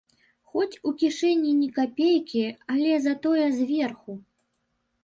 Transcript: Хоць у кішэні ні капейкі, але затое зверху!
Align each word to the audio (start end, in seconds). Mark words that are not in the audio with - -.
Хоць 0.53 0.79
у 0.91 0.93
кішэні 1.01 1.51
ні 1.59 1.69
капейкі, 1.77 2.43
але 2.77 2.91
затое 3.07 3.45
зверху! 3.61 4.21